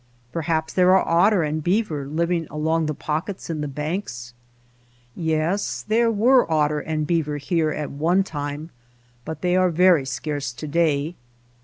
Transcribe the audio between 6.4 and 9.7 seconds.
otter and beaver here at one time, but they are